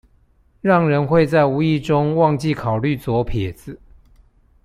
[0.61, 3.79] 讓人會在無意中忘記考慮左撇子